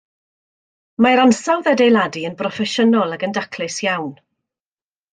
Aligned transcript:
Mae'r 1.07 1.21
ansawdd 1.25 1.69
adeiladu 1.73 2.25
yn 2.31 2.39
broffesiynol 2.41 3.17
ac 3.19 3.29
yn 3.31 3.39
daclus 3.39 3.81
iawn 3.89 4.13